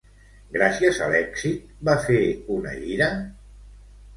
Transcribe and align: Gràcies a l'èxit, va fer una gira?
Gràcies 0.55 1.01
a 1.07 1.09
l'èxit, 1.11 1.67
va 1.91 1.97
fer 2.07 2.23
una 2.59 2.75
gira? 2.81 3.11